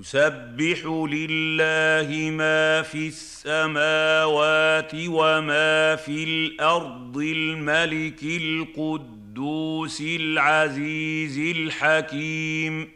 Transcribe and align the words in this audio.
يسبح 0.00 0.86
لله 0.86 2.30
ما 2.30 2.82
في 2.82 3.08
السماوات 3.08 4.92
وما 4.94 5.96
في 5.96 6.24
الأرض 6.24 7.16
الملك 7.16 8.22
القدوس 8.22 10.00
العزيز 10.00 11.56
الحكيم. 11.56 12.90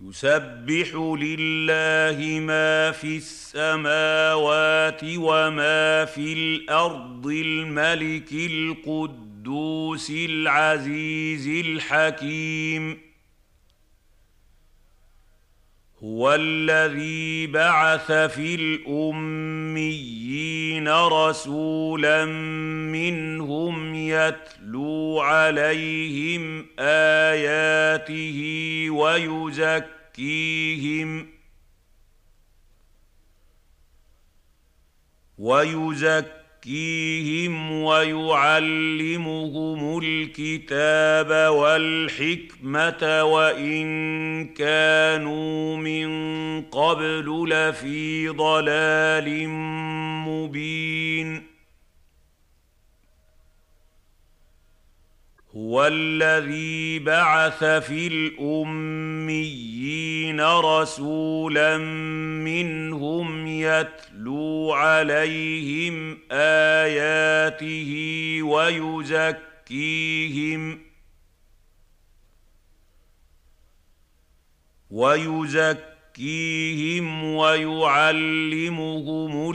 يسبح 0.00 0.94
لله 1.18 2.40
ما 2.40 2.90
في 2.90 3.16
السماوات 3.16 5.00
وما 5.04 6.04
في 6.04 6.32
الأرض 6.32 7.26
الملك 7.26 8.32
القدوس 8.32 10.10
العزيز 10.10 11.66
الحكيم. 11.66 13.11
هو 16.04 16.34
الذي 16.34 17.46
بعث 17.46 18.12
في 18.12 18.54
الأميين 18.54 20.08
رسولا 20.88 22.24
منهم 22.94 23.94
يتلو 23.94 25.20
عليهم 25.20 26.66
آياته 26.78 28.40
ويزكيهم 28.90 30.12
ويزكيهم 35.38 36.41
يزكيهم 36.66 37.82
ويعلمهم 37.82 39.18
الكتاب 40.02 41.52
والحكمة 41.52 43.24
وإن 43.24 44.48
كانوا 44.48 45.76
من 45.76 46.08
قبل 46.62 47.48
لفي 47.48 48.28
ضلال 48.28 49.48
مبين. 50.28 51.51
هو 55.56 55.86
الذي 55.86 56.98
بعث 56.98 57.64
في 57.64 58.06
الأميين 58.06 59.60
رسولا 60.40 61.78
منهم 61.78 63.46
يتلو 63.46 64.72
عليهم 64.72 66.18
آياته 66.30 67.92
ويزكيهم 68.42 69.72
ويزكيهم 74.90 75.91
يزكيهم 76.18 77.24
ويعلمهم 77.34 78.92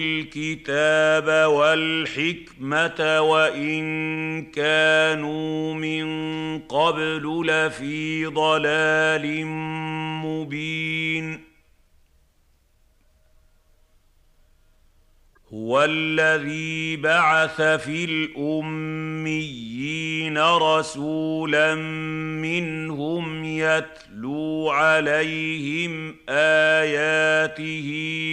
الكتاب 0.01 1.49
والحكمة 1.51 3.21
وإن 3.21 4.45
كانوا 4.51 5.73
من 5.73 6.07
قبل 6.59 7.43
لفي 7.45 8.25
ضلال 8.25 9.45
مبين 10.25 11.46
هو 15.53 15.83
الذي 15.83 16.95
بعث 16.95 17.61
في 17.61 18.05
الأميين 18.05 19.57
رسولا 20.37 21.75
منهم 21.75 23.43
يتلو 23.43 24.69
عليهم 24.69 26.15
آياته 26.29 27.89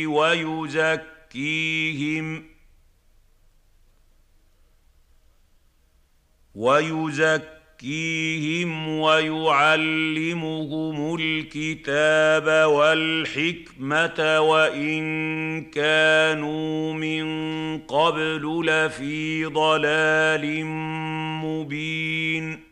ويزكيهم 0.07 1.25
ويزكيهم 6.55 7.64
يزكيهم 7.83 8.89
ويعلمهم 8.99 10.37
الكتاب 11.21 12.69
والحكمة 12.71 14.41
وإن 14.41 15.65
كانوا 15.71 16.93
من 16.93 17.25
قبل 17.79 18.67
لفي 18.67 19.45
ضلال 19.45 20.65
مبين. 21.45 22.65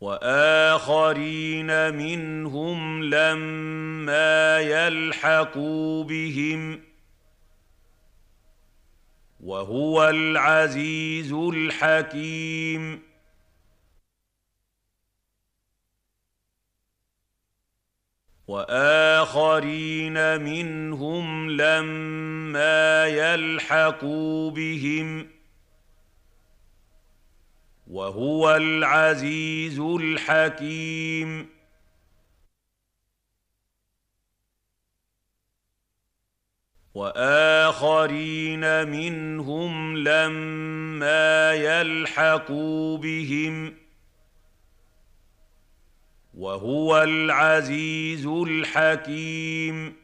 وآخرين 0.00 1.94
منهم 1.94 3.04
لما 3.04 4.60
يلحقوا 4.60 6.04
بهم 6.04 6.93
وهو 9.44 10.08
العزيز 10.08 11.32
الحكيم. 11.32 13.02
وآخرين 18.46 20.40
منهم 20.40 21.50
لما 21.50 23.06
يلحقوا 23.06 24.50
بهم 24.50 25.30
وهو 27.86 28.56
العزيز 28.56 29.80
الحكيم. 29.80 31.53
وآخرين 36.94 38.88
منهم 38.88 39.96
لما 39.96 41.52
يلحقوا 41.52 42.98
بهم 42.98 43.76
وهو 46.34 47.02
العزيز 47.02 48.26
الحكيم. 48.26 49.96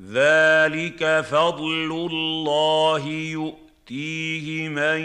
ذلك 0.00 1.20
فضل 1.20 2.08
الله 2.10 3.08
يؤتيه 3.08 4.68
من 4.68 5.00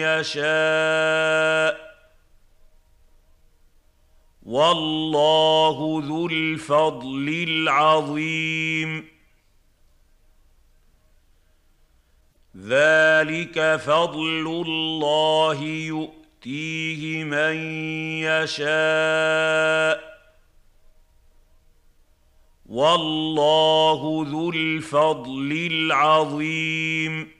يشاء. 0.00 1.89
والله 4.50 6.02
ذو 6.06 6.26
الفضل 6.26 7.46
العظيم. 7.48 9.08
ذلك 12.56 13.76
فضل 13.76 14.64
الله 14.66 15.62
يؤتيه 15.64 17.24
من 17.24 17.56
يشاء. 18.22 20.10
والله 22.66 24.26
ذو 24.30 24.50
الفضل 24.50 25.68
العظيم. 25.72 27.39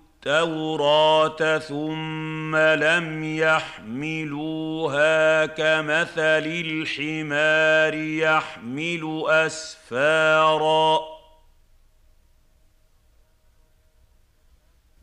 التوراة 0.25 1.57
ثم 1.57 2.55
لم 2.55 3.23
يحملوها 3.37 5.05
كمثل 5.45 6.45
الحمار 6.45 7.93
يحمل 7.93 9.23
أسفارا. 9.27 10.99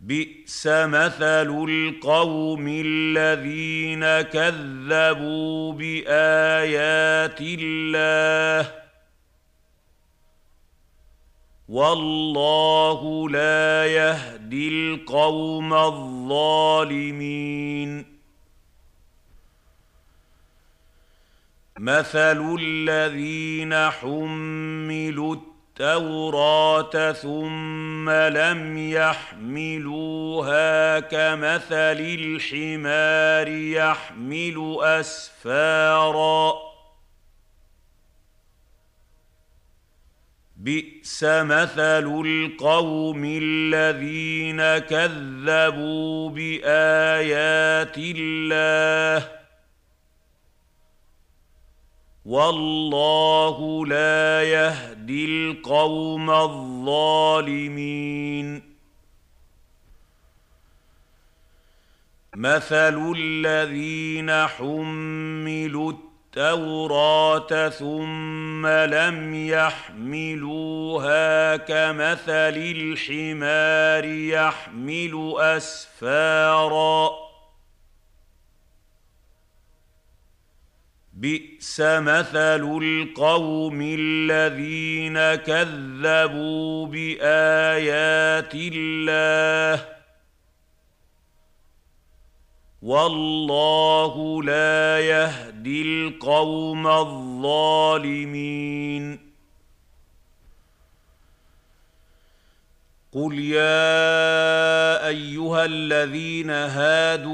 بئس 0.01 0.67
مثل 0.67 1.67
القوم 1.69 2.83
الذين 2.87 4.21
كذبوا 4.21 5.73
بآيات 5.73 7.41
الله. 7.41 8.88
والله 11.69 13.31
لا 13.31 13.87
يهدي 13.87 14.69
القوم 14.69 15.75
الظالمين. 15.75 16.99
مثل 21.79 22.57
الذين 22.61 23.91
حملوا 23.91 25.37
التوراة 25.37 27.13
ثم 27.13 28.11
لم 28.11 28.91
يحملوها 28.93 30.21
كمثل 31.01 32.01
الحمار 32.01 33.49
يحمل 33.49 34.77
اسفارا 34.83 36.69
بئس 40.59 41.25
مثل 41.25 42.23
القوم 42.27 43.23
الذين 43.25 44.79
كذبوا 44.79 46.31
بآيات 46.31 47.95
الله 47.99 49.39
والله 52.25 53.87
لا 53.87 54.43
يهدي 54.43 55.25
القوم 55.25 56.31
الظالمين. 56.31 57.89
مثل 62.37 63.13
الذين 63.17 64.47
حملوا 64.47 65.93
التوراة 66.39 67.69
ثم 67.69 68.67
لم 68.67 69.35
يحملوها 69.49 71.07
كمثل 71.57 72.57
الحمار 72.57 74.05
يحمل 74.05 75.35
أسفارا. 75.39 77.11
بئس 81.13 81.81
مثل 81.81 82.79
القوم 82.83 83.97
الذين 83.99 85.35
كذبوا 85.35 86.87
بآيات 86.87 88.55
الله. 88.55 89.98
والله 92.89 94.43
لا 94.43 95.01
يهدي 95.01 95.83
القوم 95.83 96.87
الظالمين. 96.87 98.39
قل 103.13 103.39
يا 103.39 105.07
أيها 105.09 105.65
الذين 105.65 106.51
هادوا 106.51 107.33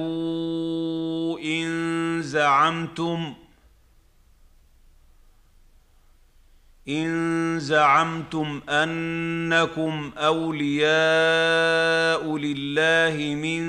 إن 1.39 2.23
زعمتم 2.23 3.35
إن 6.89 7.59
زعمتم 7.61 8.61
أنكم 8.69 10.13
أولياء 10.17 10.87
لله 12.37 13.35
من 13.35 13.63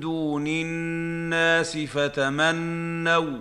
دون 0.00 0.46
الناس 0.46 1.78
فتمنوا 1.78 3.38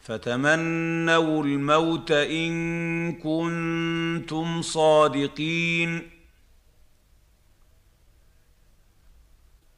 فتمنوا 0.00 1.44
الموت 1.44 2.10
إن 2.12 3.12
كنتم 3.12 4.62
صادقين 4.62 6.15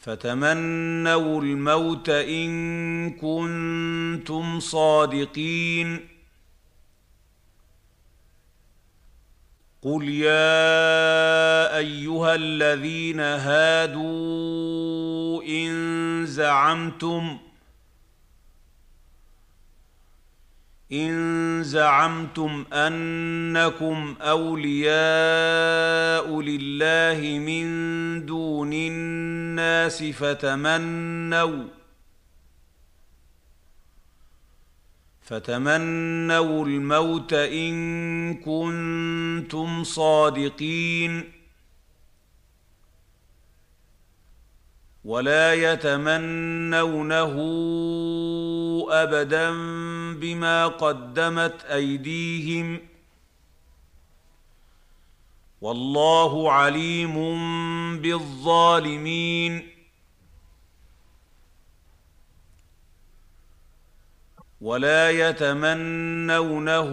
فتمنوا 0.00 1.42
الموت 1.42 2.08
إن 2.08 3.10
كنتم 3.10 4.60
صادقين. 4.60 6.08
قل 9.82 10.08
يا 10.08 11.76
أيها 11.76 12.34
الذين 12.34 13.20
هادوا 13.20 14.02
إن 15.42 16.26
زعمتم 16.26 17.38
إن 20.92 21.62
زعمتم 21.62 22.64
أنكم 22.72 24.16
أولياء 24.20 24.90
لله 26.40 27.38
من 27.38 27.66
دون 28.26 28.72
الناس 28.72 30.02
فتمنوا 30.04 31.64
فتمنوا 35.22 36.66
الموت 36.66 37.32
إن 37.32 38.34
كنتم 38.34 39.84
صادقين 39.84 41.39
ولا 45.10 45.54
يتمنونه 45.54 47.34
ابدا 48.90 49.50
بما 50.14 50.66
قدمت 50.66 51.64
أيديهم. 51.64 52.80
والله 55.60 56.52
عليم 56.52 57.16
بالظالمين. 57.98 59.68
ولا 64.60 65.10
يتمنونه 65.10 66.90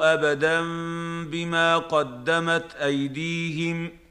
ابدا 0.00 0.60
بما 1.24 1.78
قدمت 1.78 2.74
أيديهم. 2.74 4.03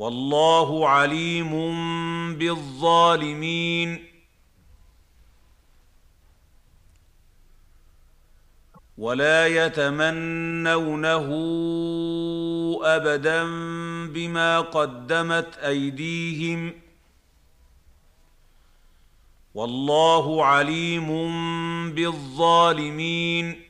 والله 0.00 0.88
عليم 0.88 1.52
بالظالمين. 2.38 4.04
ولا 8.98 9.46
يتمنونه 9.46 11.26
ابدا 12.82 13.44
بما 14.06 14.60
قدمت 14.60 15.58
أيديهم. 15.58 16.74
والله 19.54 20.44
عليم 20.44 21.08
بالظالمين. 21.94 23.69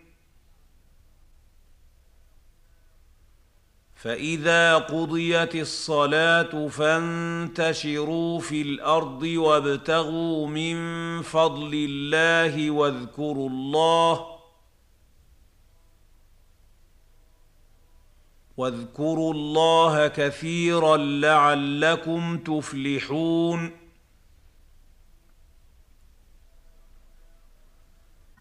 فاذا 4.01 4.77
قضيت 4.77 5.55
الصلاه 5.55 6.67
فانتشروا 6.67 8.39
في 8.39 8.61
الأرض 8.61 9.23
وابتغوا 9.23 10.47
من 10.47 10.77
فضل 11.21 11.71
الله 11.73 12.71
واذكروا 12.71 13.49
الله 13.49 14.25
واذكروا 18.57 19.33
الله 19.33 20.07
كثيرا 20.07 20.97
لعلكم 20.97 22.37
تفلحون 22.37 23.80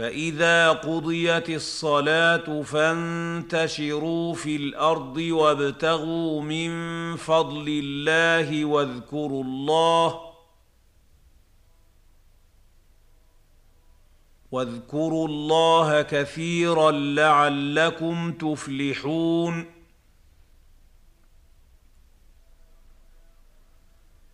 فاذا 0.00 0.70
قضيت 0.70 1.50
الصلاه 1.50 2.62
فانتشروا 2.62 4.34
في 4.34 4.56
الأرض 4.56 5.16
وابتغوا 5.16 6.42
من 6.42 6.70
فضل 7.16 7.64
الله 7.68 8.64
واذكروا 8.64 9.44
الله 9.44 10.20
واذكروا 14.52 15.28
الله 15.28 16.02
كثيرا 16.02 16.90
لعلكم 16.90 18.32
تفلحون 18.32 19.79